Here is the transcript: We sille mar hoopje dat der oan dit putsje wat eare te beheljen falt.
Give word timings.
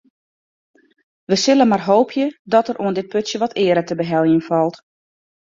We 1.33 1.37
sille 1.41 1.65
mar 1.73 1.83
hoopje 1.89 2.25
dat 2.53 2.67
der 2.69 2.79
oan 2.83 2.97
dit 2.97 3.11
putsje 3.13 3.37
wat 3.43 3.57
eare 3.65 3.83
te 3.87 3.95
beheljen 4.01 4.43
falt. 4.49 4.75